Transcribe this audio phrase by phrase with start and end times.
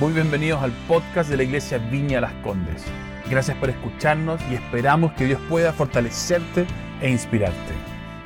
[0.00, 2.82] Muy bienvenidos al podcast de la Iglesia Viña Las Condes.
[3.30, 6.66] Gracias por escucharnos y esperamos que Dios pueda fortalecerte
[7.00, 7.72] e inspirarte.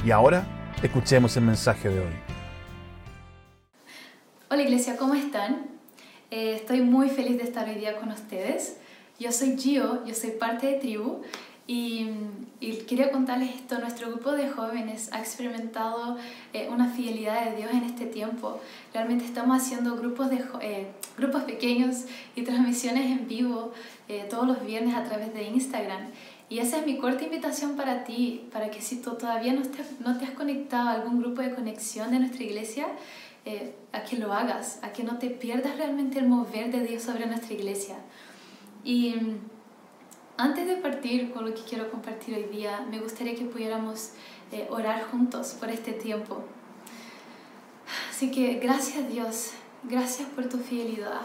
[0.03, 0.47] Y ahora,
[0.83, 2.13] escuchemos el mensaje de hoy.
[4.49, 5.67] Hola Iglesia, ¿cómo están?
[6.31, 8.79] Eh, estoy muy feliz de estar hoy día con ustedes.
[9.19, 11.21] Yo soy Gio, yo soy parte de Tribu
[11.71, 12.09] y,
[12.89, 16.17] quería contarles esto, nuestro grupo de jóvenes ha experimentado
[16.55, 18.59] eh, una fidelidad de Dios en este tiempo.
[18.95, 20.87] Realmente estamos haciendo grupos, de, eh,
[21.19, 23.75] grupos pequeños y transmisiones en vivo
[24.09, 26.09] eh, todos los viernes a través de Instagram.
[26.49, 29.85] Y esa es mi corta invitación para ti, para que si tú todavía no te,
[30.01, 32.87] no te has conectado a algún grupo de conexión de nuestra iglesia,
[33.93, 37.27] a que lo hagas, a que no te pierdas realmente el mover de Dios sobre
[37.27, 37.97] nuestra iglesia.
[38.85, 39.15] Y
[40.39, 44.13] antes de partir con lo que quiero compartir hoy día, me gustaría que pudiéramos
[44.53, 46.45] eh, orar juntos por este tiempo.
[48.09, 49.51] Así que gracias Dios,
[49.83, 51.23] gracias por tu fidelidad,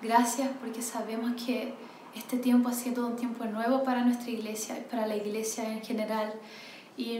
[0.00, 1.74] gracias porque sabemos que
[2.14, 5.82] este tiempo ha sido un tiempo nuevo para nuestra iglesia y para la iglesia en
[5.82, 6.32] general.
[6.96, 7.18] Y,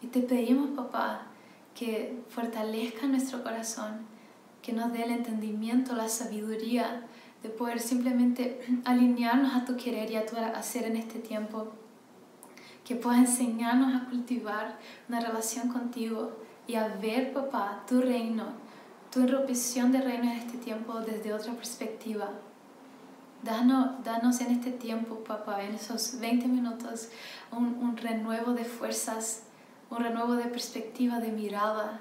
[0.00, 1.28] y te pedimos, papá,
[1.72, 4.06] que fortalezca nuestro corazón,
[4.60, 7.06] que nos dé el entendimiento, la sabiduría
[7.42, 11.68] de poder simplemente alinearnos a tu querer y a tu hacer en este tiempo.
[12.84, 16.32] Que puedas enseñarnos a cultivar una relación contigo
[16.66, 18.44] y a ver, papá, tu reino,
[19.12, 22.30] tu irrupción de reino en este tiempo desde otra perspectiva.
[23.42, 27.08] Danos, danos en este tiempo, papá, en esos 20 minutos,
[27.50, 29.42] un, un renuevo de fuerzas,
[29.90, 32.00] un renuevo de perspectiva, de mirada.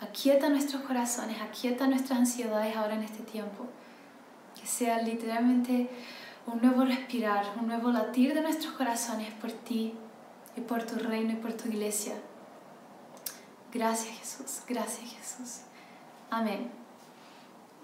[0.00, 3.66] Aquieta nuestros corazones, aquieta nuestras ansiedades ahora en este tiempo
[4.60, 5.88] que sea literalmente
[6.46, 9.94] un nuevo respirar, un nuevo latir de nuestros corazones por ti
[10.56, 12.14] y por tu reino y por tu iglesia.
[13.72, 15.60] Gracias Jesús, gracias Jesús.
[16.30, 16.70] Amén.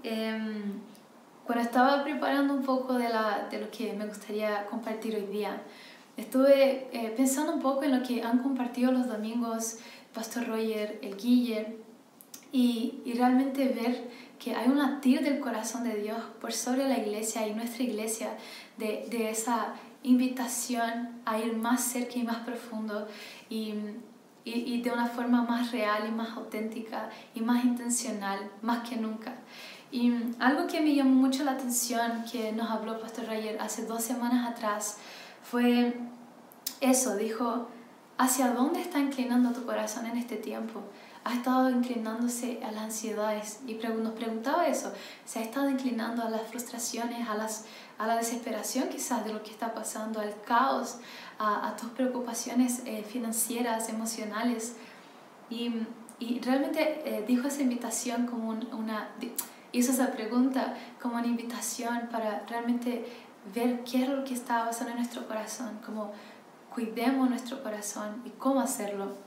[0.03, 0.81] Em,
[1.45, 5.63] cuando estaba preparando un poco de, la, de, lo que me gustaría compartir hoy día,
[6.17, 9.79] estuve eh, pensando un poco en lo que han compartido los domingos
[10.13, 11.77] Pastor Roger, el Guille,
[12.53, 14.09] y, y realmente ver
[14.39, 18.37] que hay un latir del corazón de Dios por sobre la iglesia y nuestra iglesia,
[18.77, 23.09] de, de esa invitación a ir más cerca y más profundo
[23.49, 23.75] y,
[24.45, 28.97] y, y, de una forma más real y más auténtica y más intencional, más que
[28.97, 29.35] nunca.
[29.91, 34.03] Y algo que me llamó mucho la atención que nos habló Pastor Rayer hace dos
[34.03, 34.99] semanas atrás
[35.43, 35.95] fue
[36.81, 37.69] eso, dijo,
[38.19, 40.83] ¿hacia dónde está inclinando tu corazón en este tiempo?
[41.27, 44.93] Ha estado inclinándose a las ansiedades y nos preguntaba eso,
[45.25, 47.65] se ha estado inclinando a las frustraciones, a, las,
[47.99, 50.99] a la desesperación quizás de lo que está pasando, al caos,
[51.41, 54.77] a, tus preocupaciones eh, financieras, emocionales.
[55.51, 55.73] Y,
[56.21, 59.11] y realmente eh, dijo esa invitación como una,
[59.73, 63.05] hizo esa pregunta como una invitación para realmente
[63.53, 66.13] ver qué es lo que está pasando en nuestro corazón, como
[66.73, 69.26] cuidemos nuestro corazón y cómo hacerlo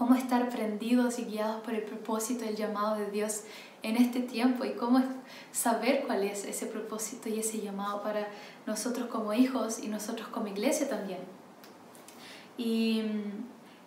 [0.00, 3.42] cómo estar prendidos y guiados por el propósito el llamado de Dios
[3.82, 5.02] en este tiempo y cómo
[5.52, 8.26] saber cuál es ese propósito y ese llamado para
[8.66, 11.18] nosotros como hijos y nosotros como iglesia también.
[12.56, 13.02] Y,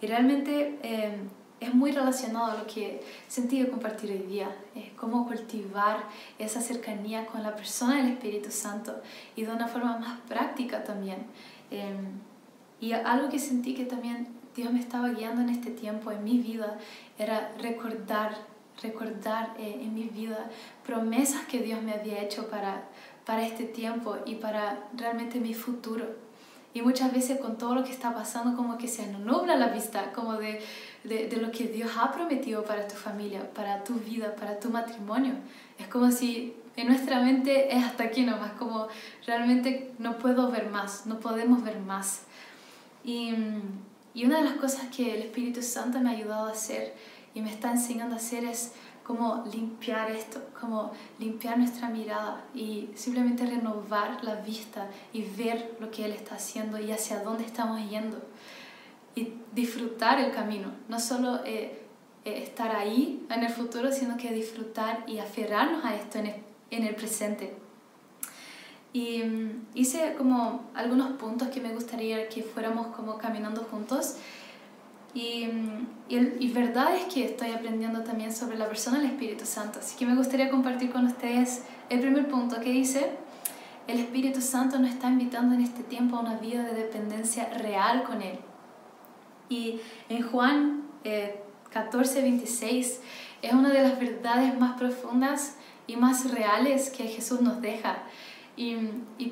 [0.02, 1.18] y realmente eh,
[1.60, 4.56] es muy relacionado a lo que sentí de compartir hoy día,
[4.96, 6.04] cómo cultivar
[6.38, 9.02] esa cercanía con la persona del Espíritu Santo
[9.36, 11.26] y de una forma más práctica también.
[11.72, 11.98] Eh,
[12.80, 16.40] y algo que sentí que también Dios me estaba guiando en este tiempo, en mi
[16.40, 16.78] vida,
[17.18, 18.36] era recordar,
[18.82, 20.50] recordar eh, en mi vida
[20.86, 22.84] promesas que Dios me había hecho para,
[23.26, 26.06] para este tiempo y para realmente mi futuro.
[26.76, 30.12] Y muchas veces con todo lo que está pasando como que se nubla la vista,
[30.12, 30.60] como de,
[31.04, 34.70] de, de, lo que Dios ha prometido para tu familia, para tu vida, para tu
[34.70, 35.34] matrimonio.
[35.78, 38.88] Es como si en nuestra mente es hasta aquí nomás, como
[39.28, 42.24] realmente no puedo ver más, no podemos ver más.
[43.04, 43.36] Y
[44.14, 46.94] y una de las cosas que el Espíritu Santo me ha ayudado a hacer
[47.34, 52.90] y me está enseñando a hacer es como limpiar esto, como limpiar nuestra mirada y
[52.96, 57.82] simplemente renovar la vista y ver lo que Él está haciendo y hacia dónde estamos
[57.90, 58.18] yendo.
[59.16, 61.84] Y disfrutar el camino, no solo eh,
[62.24, 66.96] eh, estar ahí en el futuro, sino que disfrutar y aferrarnos a esto en el
[66.96, 67.63] presente.
[68.94, 74.16] Y mm, hice como algunos puntos que me gustaría que fuéramos como caminando juntos.
[75.14, 79.46] Y, mm, y, y, verdad es que estoy aprendiendo también sobre la persona del Espíritu
[79.46, 79.80] Santo.
[79.80, 83.12] Así que me gustaría compartir con ustedes el primer punto que dice,
[83.88, 88.04] el Espíritu Santo nos está invitando en este tiempo a una vida de dependencia real
[88.04, 88.40] con Él.
[89.50, 89.80] Y
[90.10, 91.42] en Juan eh,
[91.72, 93.02] 14, 26
[93.42, 98.04] es una de las verdades más profundas y más reales que Jesús nos deja.
[98.56, 98.76] Y,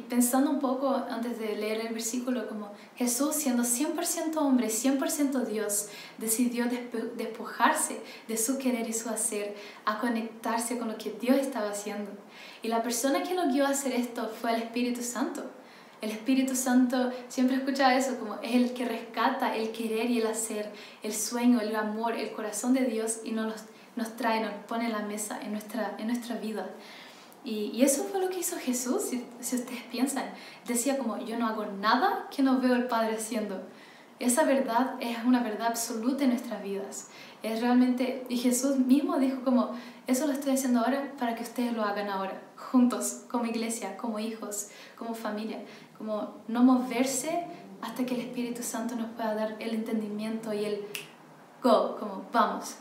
[0.10, 5.90] pensando un poco antes de leer el versículo, como Jesús siendo 100% hombre, 100% Dios,
[6.18, 6.66] decidió
[7.16, 12.10] despojarse de su querer y su hacer a conectarse con lo que Dios estaba haciendo.
[12.64, 15.44] Y la persona que lo guió a hacer esto fue el Espíritu Santo.
[16.02, 20.26] El Espíritu Santo, siempre escucha eso, como es el que rescata el querer y el
[20.26, 20.72] hacer,
[21.04, 23.54] el sueño, el amor, el corazón de Dios y nos,
[23.96, 26.68] nos trae, nos pone en la mesa en nuestra, en nuestra vida.
[27.44, 30.26] Y, eso fue lo que hizo Jesús, si, si, ustedes piensan.
[30.68, 33.62] Decía como, yo no hago nada que no veo el Padre haciendo.
[34.20, 37.10] Esa verdad es una verdad absoluta en nuestras vidas.
[37.42, 39.72] Es realmente, y Jesús mismo dijo como,
[40.06, 44.20] eso lo estoy haciendo ahora para que ustedes lo hagan ahora, juntos, como iglesia, como
[44.20, 45.64] hijos, como familia.
[45.98, 47.48] Como no moverse
[47.82, 50.86] hasta que el Espíritu Santo nos pueda dar el entendimiento y el
[51.64, 52.76] go, como vamos.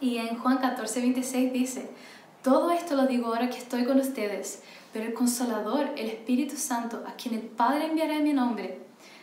[0.00, 1.90] Y en Juan 14, 26 dice,
[2.44, 4.62] todo esto lo digo ahora que estoy con ustedes,
[4.92, 8.80] pero el Consolador, el Espíritu Santo, a quien el Padre enviará en mi nombre,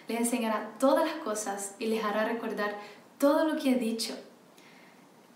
[0.07, 2.75] les enseñará todas las cosas y les hará recordar
[3.19, 4.15] todo lo que he dicho.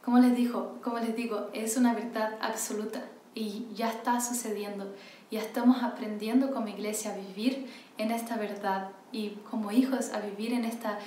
[0.04, 3.06] Como les dijo, como les digo, es una verdad absoluta
[3.36, 4.92] y ya está sucediendo.
[5.30, 10.54] Ya estamos aprendiendo como iglesia a vivir en esta verdad y como hijos a vivir
[10.54, 10.98] en esta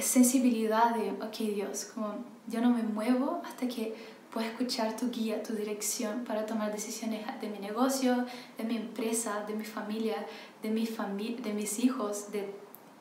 [0.00, 2.14] sensibilidad de, ok Dios, como
[2.46, 3.94] yo no me muevo hasta que
[4.34, 8.26] puedo escuchar tu guía, tu dirección para tomar decisiones de mi negocio,
[8.58, 10.26] de mi empresa, de mi familia,
[10.60, 12.52] de, mi de mis hijos, de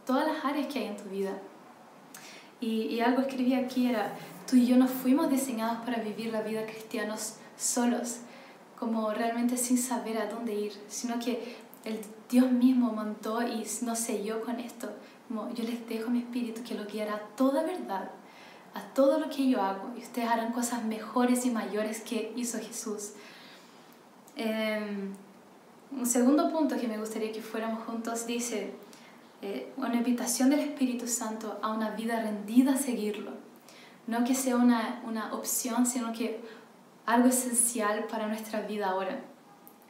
[0.06, 1.32] todas las áreas que hay en tu vida.
[2.62, 4.14] Y, y algo escribí aquí era,
[4.48, 8.20] tú y yo no fuimos diseñados para vivir la vida cristianos solos,
[8.78, 13.98] como realmente sin saber a dónde ir, sino que el Dios mismo montó y nos
[13.98, 14.92] selló con esto.
[15.28, 18.12] Como yo les dejo mi espíritu que lo guiará toda verdad
[18.74, 22.60] a todo lo que yo hago y ustedes harán cosas mejores y mayores que hizo
[22.60, 23.12] Jesús.
[24.36, 25.14] Em,
[25.92, 28.74] un segundo punto que me gustaría que fuéramos juntos dice,
[29.42, 33.32] eh, una invitación del Espíritu Santo a una vida rendida a seguirlo.
[34.08, 36.42] No que sea una, una opción, sino que
[37.06, 39.20] algo esencial para nuestra vida ahora.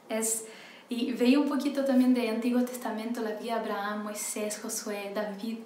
[0.09, 0.45] Es,
[0.89, 5.59] y veía un poquito también del Antiguo Testamento, la vida de Abraham, Moisés, Josué, David,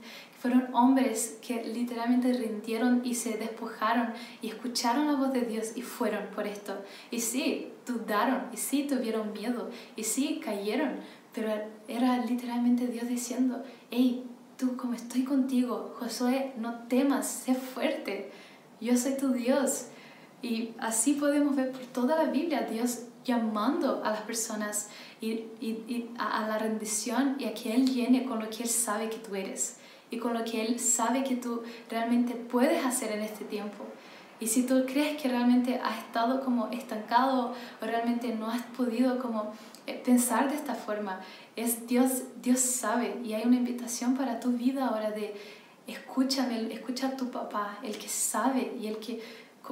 [0.47, 5.81] fueron hombres que literalmente rindieron y se despojaron y escucharon la voz de Dios y
[5.81, 6.73] fueron por esto.
[7.11, 11.01] Y sí, dudaron, y sí tuvieron miedo, y sí cayeron,
[11.33, 11.49] pero
[11.89, 13.61] era literalmente Dios diciendo,
[13.91, 14.23] hey,
[14.57, 18.31] tú como estoy contigo, Josué, no temas, sé fuerte,
[18.79, 19.88] yo soy tu Dios.
[20.41, 24.89] Y así podemos ver por toda la Biblia Dios llamando a las personas
[25.19, 25.29] y,
[25.59, 29.09] y, a, a la rendición y a que Él llene con lo que Él sabe
[29.09, 29.79] que tú eres
[30.09, 33.86] y con lo que Él sabe que tú realmente puedes hacer en este tiempo.
[34.39, 39.18] Y si tú crees que realmente has estado como estancado o realmente no has podido
[39.19, 39.51] como
[39.88, 41.21] eh, pensar de esta forma,
[41.56, 45.36] es Dios, Dios sabe y hay una invitación para tu vida ahora de
[45.88, 49.21] escúchame, escucha a tu papá, el que sabe y el que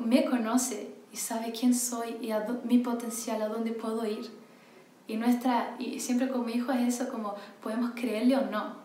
[0.04, 2.32] me conoce y sabe quién soy y
[2.68, 4.32] mi potencial, a dónde puedo ir.
[5.08, 8.85] Y, nuestra, y siempre como hijo es eso, como podemos creerle o no,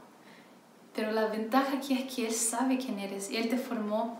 [1.00, 4.18] pero la ventaja aquí es que Él sabe quién eres y Él te formó,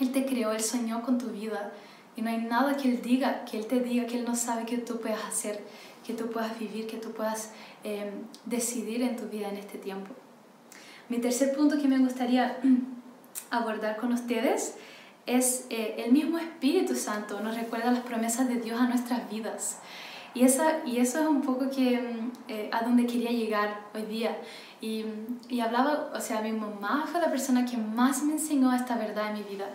[0.00, 1.72] Él te creó, Él soñó con tu vida.
[2.16, 4.66] Y no hay nada que Él diga, que Él te diga que Él no sabe
[4.66, 5.62] que tú puedas hacer,
[6.04, 7.52] que tú puedas vivir, que tú puedas
[7.84, 8.10] em,
[8.44, 10.16] decidir en tu vida en este tiempo.
[11.08, 12.58] Mi tercer punto que me gustaría
[13.50, 14.74] abordar con ustedes
[15.26, 19.78] es eh, el mismo Espíritu Santo nos recuerda las promesas de Dios a nuestras vidas.
[20.36, 24.02] Y, esa, y eso es un poco que, em, eh, a donde quería llegar hoy
[24.02, 24.36] día.
[24.82, 25.06] Y,
[25.48, 29.30] y, hablaba, o sea, mi mamá fue la persona que más me enseñó esta verdad
[29.30, 29.66] en mi vida.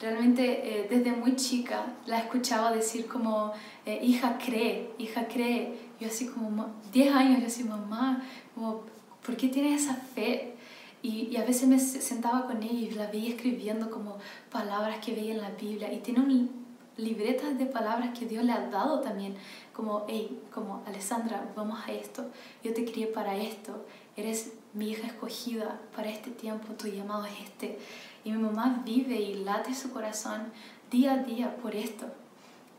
[0.00, 3.52] Realmente eh, desde muy chica la escuchaba decir como,
[3.86, 5.78] eh, hija cree, hija cree.
[6.00, 8.20] Yo así como 10 años, yo así, mamá,
[8.56, 8.82] como,
[9.24, 10.54] ¿por qué tienes esa fe?
[11.02, 14.18] Y, y, a veces me sentaba con ella y la veía escribiendo como
[14.50, 15.92] palabras que veía en la Biblia.
[15.92, 16.59] Y tiene un,
[17.00, 19.34] libretas de palabras que Dios le ha dado también.
[19.74, 22.26] Como, hey, como, Alessandra, vamos a esto.
[22.62, 23.84] Yo te crié para esto
[24.20, 27.78] eres mi hija escogida para este tiempo, tu llamado es este.
[28.24, 30.52] Y mi mamá vive y late su corazón
[30.90, 32.06] día a día por esto.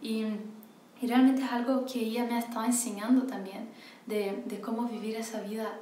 [0.01, 0.25] Y,
[1.01, 3.69] y realmente es algo que ella me ha estado enseñando también,
[4.05, 5.79] de, de cómo vivir esa vida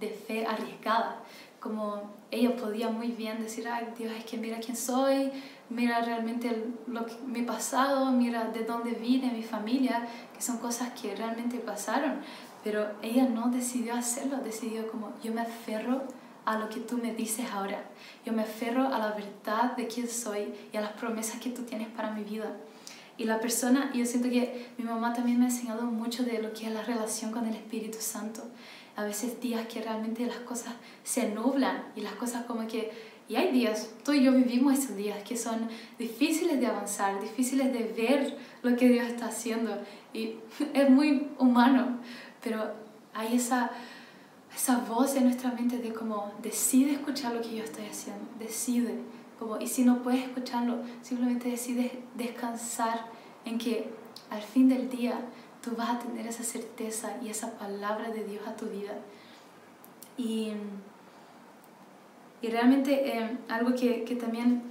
[0.00, 1.22] de fe arriesgada.
[1.62, 5.30] Como ella podía muy bien decir, ay Dios, es que mira quién soy,
[5.70, 10.90] mira realmente lo que, mi pasado, mira de dónde vine, mi familia, que son cosas
[11.00, 12.20] que realmente pasaron.
[12.64, 16.02] Pero ella no decidió hacerlo, decidió como yo me aferro
[16.44, 17.84] a lo que tú me dices ahora.
[18.24, 21.62] Yo me aferro a la verdad de quién soy y a las promesas que tú
[21.62, 22.56] tienes para mi vida.
[23.18, 26.52] Y la persona, yo siento que mi mamá también me ha enseñado mucho de lo
[26.52, 28.42] que es la relación con el Espíritu Santo.
[28.96, 33.12] A veces días que realmente las cosas se nublan y las cosas como que...
[33.28, 35.68] Y hay días, tú y yo vivimos esos días que son
[35.98, 39.78] difíciles de avanzar, difíciles de ver lo que Dios está haciendo.
[40.12, 40.34] Y
[40.74, 41.98] es muy humano,
[42.42, 42.72] pero
[43.14, 43.70] hay esa,
[44.54, 48.98] esa voz en nuestra mente de como, decide escuchar lo que yo estoy haciendo, decide
[49.60, 53.06] y si no puedes escucharlo, simplemente decides descansar
[53.44, 53.90] en que
[54.30, 55.18] al fin del día
[55.62, 58.92] tú vas a tener esa certeza y esa palabra de Dios a tu vida.
[60.18, 60.52] Y,
[62.42, 64.62] y realmente eh, algo que, que, también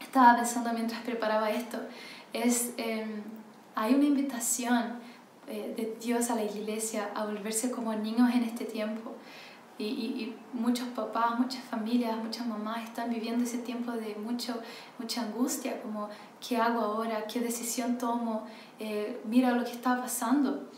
[0.00, 1.78] estaba pensando mientras preparaba esto
[2.32, 3.06] es, eh,
[3.74, 5.00] hay una invitación
[5.48, 9.11] eh, de Dios a la iglesia a volverse como niños en este tiempo
[9.86, 14.60] y, y, muchos papás, muchas familias, muchas mamás están viviendo ese tiempo de mucho,
[14.98, 16.08] mucha angustia, como
[16.46, 17.26] ¿qué hago ahora?
[17.26, 18.46] ¿Qué decisión tomo?
[18.78, 20.68] Eh, mira lo que está pasando.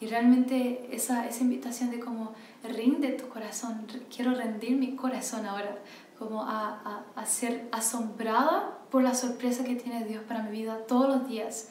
[0.00, 5.78] Y realmente esa, esa invitación de como rinde tu corazón, quiero rendir mi corazón ahora,
[6.18, 10.86] como a, a, a ser asombrada por la sorpresa que tiene Dios para mi vida
[10.86, 11.70] todos los días.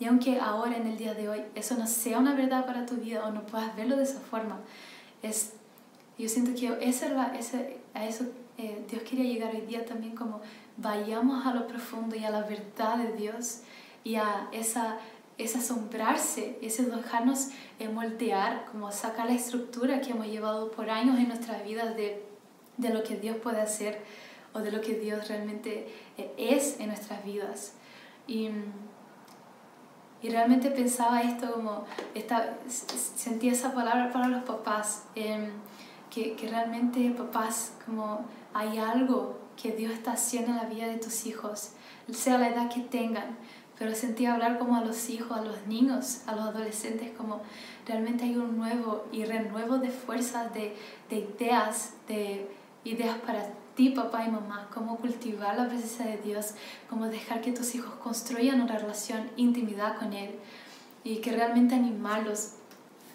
[0.00, 2.96] Y aunque ahora en el día de hoy eso no sea una verdad para tu
[2.96, 4.60] vida o no puedas verlo de esa forma,
[5.22, 5.57] es
[6.18, 7.58] yo siento que esa, esa,
[7.94, 8.24] a eso
[8.58, 10.40] eh, Dios quería llegar hoy día también como
[10.76, 13.60] vayamos a lo profundo y a la verdad de Dios
[14.02, 14.98] y a esa,
[15.38, 17.48] ese asombrarse, ese dejarnos
[17.78, 22.24] eh, moldear, como sacar la estructura que hemos llevado por años en nuestras vidas de,
[22.76, 24.00] de lo que Dios puede hacer
[24.52, 27.74] o de lo que Dios realmente eh, es en nuestras vidas.
[28.26, 28.50] Y,
[30.20, 31.84] y realmente pensaba esto como,
[32.14, 35.04] esta, sentía esa palabra para los papás.
[35.14, 35.48] Eh,
[36.36, 41.26] que, realmente, papás, como hay algo que Dios está haciendo en la vida de tus
[41.26, 41.70] hijos,
[42.12, 43.36] sea la edad que tengan,
[43.78, 47.42] pero sentí hablar como a los hijos, a los niños, a los adolescentes, como
[47.86, 50.76] realmente hay un nuevo y renuevo de fuerzas, de,
[51.10, 52.50] de ideas, de
[52.84, 56.54] ideas para ti, papá y mamá, cómo cultivar la presencia de Dios,
[56.90, 60.30] cómo dejar que tus hijos construyan una relación, intimidad con Él
[61.04, 62.54] y que realmente animarlos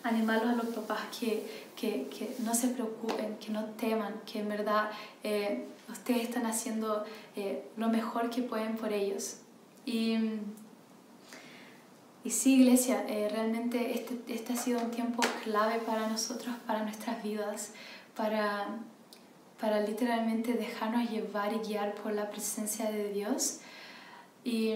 [0.04, 4.50] animarlos a los papás que, que, que, no se preocupen, que no teman, que en
[4.50, 4.92] verdad
[5.24, 7.06] eh, ustedes están haciendo
[7.36, 9.38] eh, lo mejor que pueden por ellos.
[9.86, 10.18] Y,
[12.26, 16.84] y sí, iglesia, eh, realmente este, este ha sido un tiempo clave para nosotros, para
[16.84, 17.72] nuestras vidas,
[18.16, 18.68] para,
[19.60, 23.60] para literalmente dejarnos llevar y guiar por la presencia de Dios.
[24.44, 24.74] Y,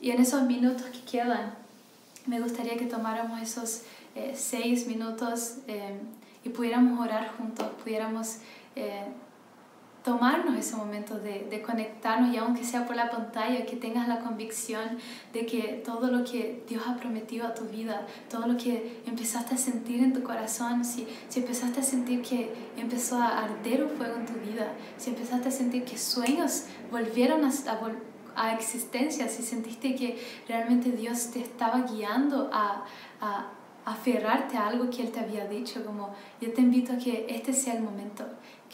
[0.00, 1.54] y en esos minutos que quedan,
[2.26, 3.82] me gustaría que tomáramos esos
[4.14, 6.00] eh, seis minutos eh,
[6.44, 8.38] y pudiéramos orar juntos, pudiéramos
[8.76, 9.06] eh,
[10.04, 14.18] tomarnos ese momento de, de, conectarnos y aunque sea por la pantalla, que tengas la
[14.18, 14.98] convicción
[15.32, 19.54] de que todo lo que Dios ha prometido a tu vida, todo lo que empezaste
[19.54, 23.90] a sentir en tu corazón, si, si empezaste a sentir que empezó a arder un
[23.90, 29.28] fuego en tu vida, si empezaste a sentir que sueños volvieron a, a, a existencia,
[29.28, 32.84] si sentiste que realmente Dios te estaba guiando a,
[33.20, 37.26] a aferrarte a algo que Él te había dicho, como yo te invito a que
[37.28, 38.24] este sea el momento,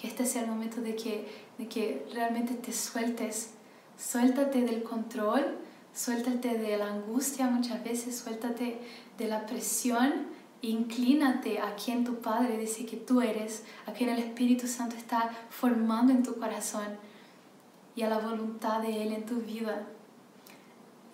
[0.01, 3.55] que este sea el momento de que, de que realmente te sueltes,
[3.97, 5.59] suéltate del control,
[5.95, 8.81] suéltate de la angustia muchas veces, suéltate
[9.17, 10.27] de la presión,
[10.61, 15.31] inclínate a quien tu Padre dice que tú eres, a quien el Espíritu Santo está
[15.51, 16.99] formando en tu corazón
[17.97, 19.87] y a la voluntad de Él en tu vida.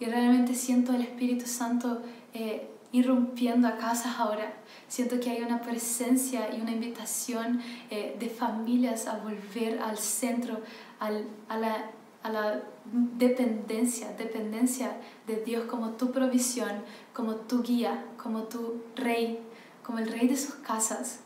[0.00, 2.02] Y realmente siento el Espíritu Santo
[2.34, 4.52] eh, irrumpiendo a casas ahora.
[4.86, 7.60] Siento que hay una presencia y una invitación
[7.90, 10.60] eh, de familias a volver al centro,
[11.00, 11.90] al, a, la,
[12.22, 14.96] a la dependencia, dependencia
[15.26, 16.70] de Dios como tu provisión,
[17.12, 19.40] como tu guía, como tu rey,
[19.82, 21.18] como el rey de sus casas.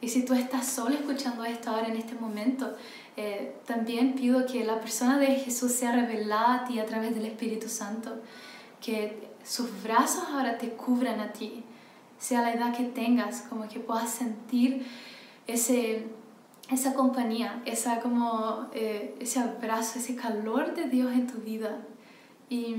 [0.00, 2.76] Y si tú estás solo escuchando esto ahora en este momento,
[3.16, 7.24] eh, también pido que la persona de Jesús sea revelada a ti a través del
[7.24, 8.20] Espíritu Santo,
[8.80, 11.64] que sus brazos ahora te cubran a ti,
[12.18, 14.86] sea la edad que tengas, como que puedas sentir
[15.46, 16.06] ese,
[16.70, 21.78] esa compañía, esa como, eh, ese abrazo, ese calor de Dios en tu vida.
[22.50, 22.76] Y,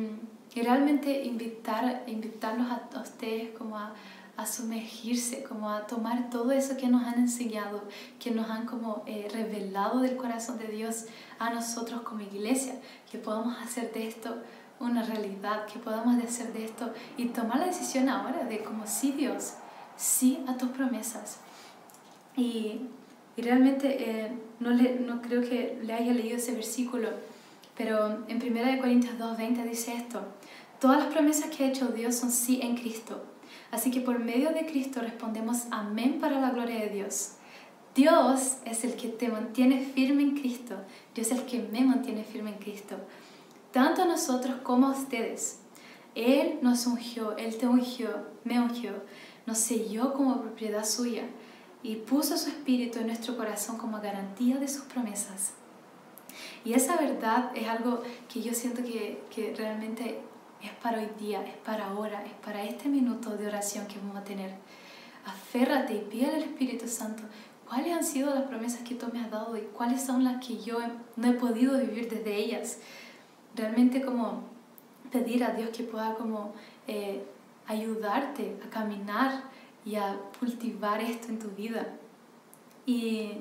[0.56, 3.94] realmente invitar, invitarlos a, ustedes como a,
[4.36, 7.84] a, sumergirse, como a tomar todo eso que nos han enseñado,
[8.20, 11.06] que nos han como eh, revelado del corazón de Dios
[11.38, 12.76] a nosotros como iglesia,
[13.10, 14.36] que podamos hacer de esto
[14.80, 19.12] una realidad, que podamos hacer de esto y tomar la decisión ahora de como sí
[19.12, 19.54] Dios,
[19.98, 21.40] sí a tus promesas.
[22.36, 22.82] Y,
[23.38, 27.08] realmente eh, no, le, no creo que le haya leído ese versículo,
[27.78, 30.22] pero en 1 Corintios 2.20 dice esto,
[30.80, 33.22] Todas las promesas que ha hecho Dios son sí en Cristo.
[33.70, 37.34] Así que por medio de Cristo respondemos amén para la gloria de Dios.
[37.94, 40.76] Dios es el que te mantiene firme en Cristo.
[41.14, 42.96] Dios es el que me mantiene firme en Cristo.
[43.72, 45.60] Tanto a nosotros como a ustedes.
[46.16, 48.10] Él nos ungió, Él te ungió,
[48.44, 48.94] me ungió,
[49.46, 51.24] nos selló como propiedad suya
[51.84, 55.54] y puso su espíritu en nuestro corazón como garantía de sus promesas.
[56.66, 60.20] Y esa verdad es algo que yo siento que, que realmente
[60.62, 64.18] es para hoy día, es para ahora, es para este minuto de oración que vamos
[64.18, 64.56] a tener.
[65.26, 67.24] Aférrate y pídele al Espíritu Santo
[67.68, 70.58] cuáles han sido las promesas que tú me has dado y cuáles son las que
[70.58, 70.80] yo
[71.16, 72.80] no he podido vivir desde ellas.
[73.56, 74.44] Realmente como
[75.12, 76.54] pedir a Dios que pueda como
[76.88, 77.24] eh,
[77.68, 79.44] ayudarte a caminar
[79.86, 81.96] y a cultivar esto en tu vida.
[82.86, 83.32] Y,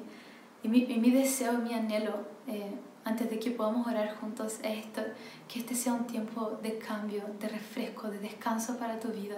[0.63, 2.15] y, mi, mi, deseo, mi anhelo,
[2.47, 2.73] eh,
[3.05, 5.03] antes de que podamos orar juntos, es esto,
[5.47, 9.37] que este sea un tiempo de cambio, de refresco, de descanso para tu vida.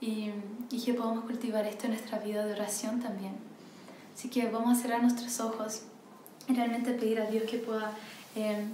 [0.00, 0.30] Y,
[0.70, 3.32] y que podamos cultivar esto en nuestra vida de oración también.
[4.14, 5.82] Así que vamos a cerrar nuestros ojos
[6.48, 7.90] y realmente pedir a Dios que pueda
[8.36, 8.66] eh,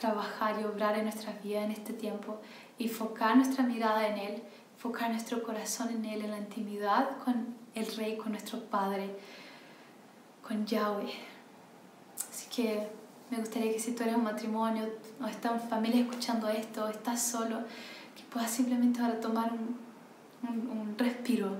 [0.00, 2.40] trabajar y obrar en nuestra vida en este tiempo
[2.78, 4.42] y focar nuestra mirada en Él,
[4.78, 9.14] focar nuestro corazón en Él, en la intimidad con el Rey, con nuestro Padre,
[10.42, 11.12] con Yahweh.
[12.30, 12.88] Así que
[13.30, 14.88] me gustaría que si tú eres un matrimonio
[15.22, 17.58] o estás en familia escuchando esto, o estás solo,
[18.16, 19.78] que puedas simplemente ahora tomar un,
[20.48, 21.58] un, un respiro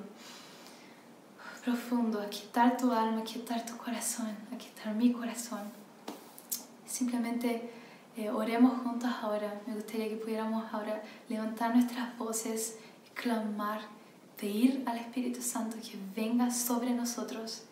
[1.62, 5.60] profundo, a quitar tu alma, a quitar tu corazón, a quitar mi corazón.
[6.86, 7.79] Simplemente
[8.16, 9.60] eh, oremos juntos ahora.
[9.66, 12.76] Me gustaría que pudiéramos ahora levantar nuestras voces
[13.14, 13.82] clamar,
[14.36, 17.62] pedir al Espíritu Santo que venga sobre nosotros,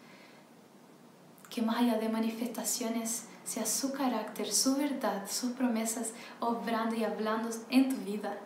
[1.50, 7.49] que más allá de manifestaciones sea su carácter, su verdad, sus promesas obrando y hablando
[7.71, 8.38] en tu vida.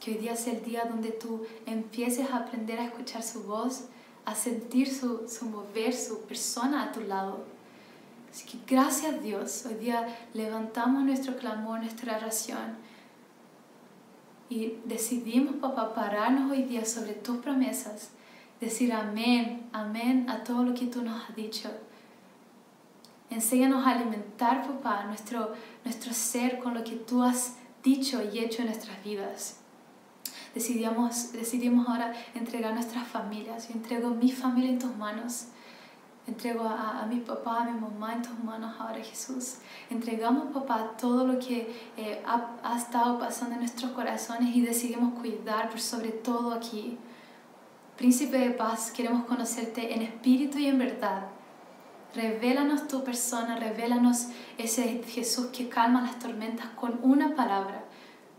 [0.00, 3.84] Que hoy día sea el día donde tú empieces a aprender a escuchar su voz,
[4.24, 7.53] a sentir su, su mover, su persona a tu lado
[8.34, 12.74] Así que gracias a Dios, hoy día levantamos nuestro clamor, nuestra oración
[14.48, 18.10] y decidimos, papá, pararnos hoy día sobre tus promesas,
[18.60, 21.70] decir amén, amén a todo lo que tú nos has dicho.
[23.30, 28.62] Enséñanos a alimentar, papá, nuestro, nuestro ser con lo que tú has dicho y hecho
[28.62, 29.60] en nuestras vidas.
[30.56, 33.68] Decidimos, decidimos ahora entregar nuestras familias.
[33.68, 35.46] Yo entrego mi familia en tus manos.
[36.26, 39.56] Entrego a, a, mi papá, a mi mamá en tus manos ahora, Jesús.
[39.90, 45.18] Entregamos, papá, todo lo que eh, ha, ha, estado pasando en nuestros corazones y decidimos
[45.20, 46.96] cuidar por sobre todo aquí.
[47.98, 51.26] Príncipe de paz, queremos conocerte en espíritu y en verdad.
[52.14, 57.84] Revélanos tu persona, revélanos ese Jesús que calma las tormentas con una palabra.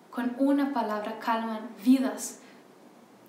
[0.10, 2.40] Con una palabra calman vidas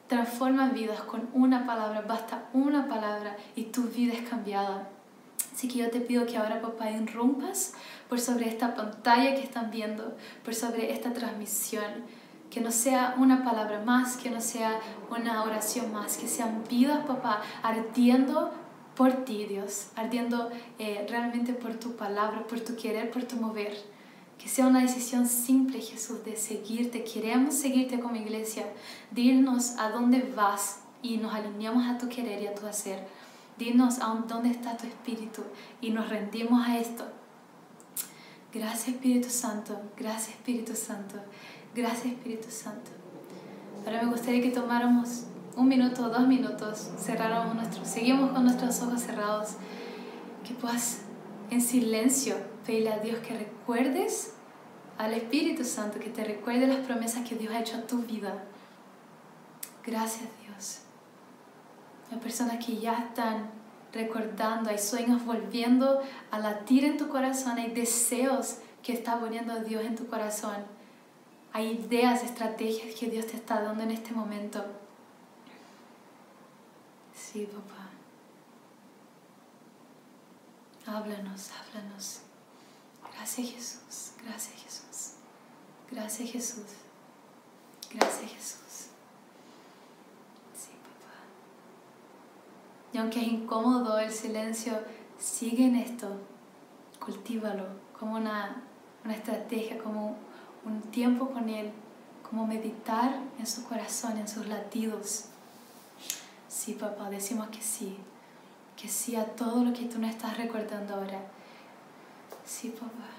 [0.09, 4.89] transforma vidas con una palabra, basta una palabra y tu vida es cambiada.
[5.53, 7.75] Así que yo te pido que ahora, papá, irrumpas
[8.09, 12.05] por sobre esta pantalla que están viendo, por sobre esta transmisión.
[12.51, 14.79] Que no sea una palabra más, que no sea
[15.11, 18.53] una oración más, que sean vidas, papá, ardiendo
[18.95, 23.77] por ti, Dios, ardiendo eh, realmente por tu palabra, por tu querer, por tu mover.
[24.39, 27.05] Que sea una decisión simple, Jesús, de seguirte.
[27.05, 28.67] Queremos seguirte como iglesia.
[29.11, 33.07] Dinos a dónde vas y nos alineamos a tu querer y a tu hacer.
[33.59, 35.43] Dinos a dónde está tu espíritu
[35.81, 37.05] y nos rendimos a esto.
[38.53, 41.17] Gracias Espíritu Santo, gracias Espíritu Santo,
[41.75, 42.91] gracias Espíritu Santo.
[43.85, 45.25] Ahora me gustaría que tomáramos
[45.57, 49.57] un minuto, dos minutos, cerráramos nuestros, seguimos con nuestros ojos cerrados,
[50.43, 51.01] que puedas
[51.51, 52.35] en silencio
[52.67, 54.35] pedirle a Dios que recuerdes
[54.99, 58.45] al Espíritu Santo, que te recuerde las promesas que Dios ha hecho a tu vida.
[59.85, 60.81] Gracias Dios.
[62.11, 63.51] Hay personas que ya están
[63.93, 69.85] recordando, hay sueños volviendo a latir en tu corazón, hay deseos que está poniendo Dios
[69.85, 70.77] en tu corazón.
[71.53, 74.65] Hay ideas, estrategias que Dios te está dando en este momento.
[77.15, 77.89] Sí, papá.
[80.87, 82.26] Háblanos, háblanos.
[83.17, 85.13] Gracias Jesús, gracias Jesús,
[85.91, 86.65] gracias Jesús,
[87.91, 88.89] gracias Jesús.
[90.55, 91.17] Sí, papá.
[92.93, 94.79] Y aunque es incómodo el silencio,
[95.19, 96.21] sigue en esto,
[97.05, 97.65] cultívalo
[97.99, 98.63] como una,
[99.05, 100.17] una estrategia, como
[100.65, 101.73] un tiempo con Él,
[102.29, 105.27] como meditar en su corazón, en sus latidos.
[106.49, 107.97] Sí, papá, decimos que sí,
[108.77, 111.23] que sí a todo lo que tú no estás recordando ahora
[112.47, 113.11] Sí, papá.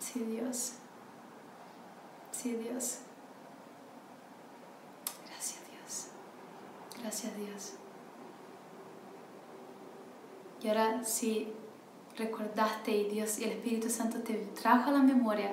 [0.00, 0.72] Sí, Dios.
[2.32, 2.98] Sí, Dios.
[5.26, 6.08] Gracias, Dios.
[7.00, 7.72] Gracias, Dios.
[10.62, 11.52] Y ahora si
[12.16, 15.52] recordaste y Dios y el Espíritu Santo te trajo a la memoria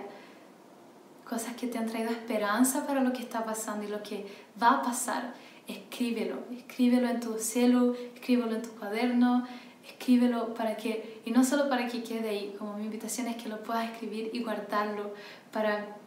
[1.23, 4.25] cosas que te han traído esperanza para lo que está pasando y lo que
[4.62, 5.33] va a pasar,
[5.67, 9.45] escríbelo, escríbelo en tu celu, escríbelo en tu cuaderno,
[9.86, 13.50] escríbelo para que, y no solo para que quede ahí, como mi invitación es que
[13.50, 15.13] lo puedas escribir y guardarlo
[15.52, 15.98] para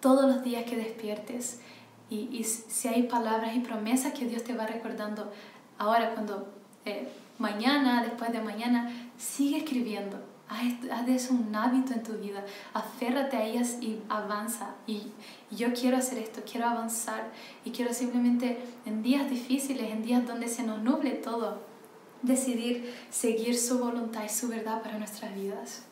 [0.00, 1.60] todos los días que despiertes.
[2.10, 5.30] Y, y si hay palabras y promesas que Dios te va recordando
[5.78, 6.48] ahora, cuando
[6.84, 10.18] eh, mañana, después de mañana, sigue escribiendo.
[10.48, 12.42] Haz de eso un hábito en tu vida.
[12.72, 14.76] Aférrate a ellas y avanza.
[14.86, 15.08] Y
[15.50, 17.30] yo quiero hacer esto, quiero avanzar.
[17.66, 21.67] Y quiero simplemente en días difíciles, en días donde se nos nuble todo,
[22.22, 25.82] decidir seguir su voluntad y su verdad para nuestras vidas.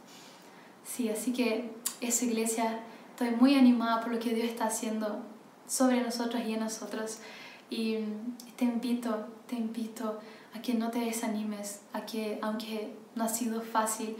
[0.85, 5.23] Sí, así que esa iglesia, estoy muy animada por lo que Dios está haciendo
[5.67, 7.19] sobre nosotros y en nosotros.
[7.71, 7.99] Y
[8.57, 10.21] te invito, te invito
[10.55, 14.17] a que no te desanimes, a que aunque no ha sido fácil,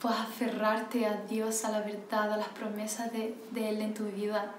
[0.00, 4.04] puedas aferrarte a Dios, a la verdad, a las promesas de, de Él en tu
[4.04, 4.54] vida.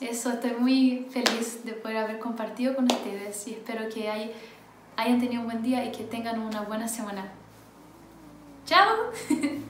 [0.00, 4.32] Eso, estoy muy feliz de poder haber compartido con ustedes y espero que hay,
[4.96, 7.24] hayan tenido un buen día y que tengan una buena semana.
[8.66, 9.10] ¡Chao!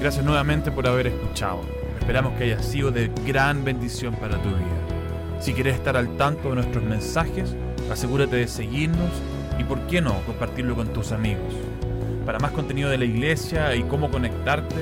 [0.00, 1.62] Gracias nuevamente por haber escuchado.
[1.98, 5.40] Esperamos que haya sido de gran bendición para tu vida.
[5.40, 7.56] Si quieres estar al tanto de nuestros mensajes,
[7.90, 9.10] asegúrate de seguirnos
[9.58, 11.54] y, por qué no, compartirlo con tus amigos.
[12.26, 14.76] Para más contenido de la iglesia y cómo conectarte,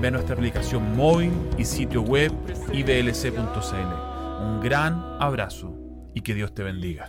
[0.00, 2.32] ve a nuestra aplicación móvil y sitio web
[2.72, 3.34] iblc.cl.
[4.42, 5.74] Un gran abrazo
[6.14, 7.06] y que Dios te bendiga.